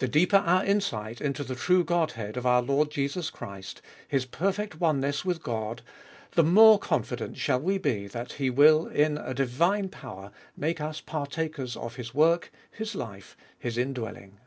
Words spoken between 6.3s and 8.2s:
the more confident shall we be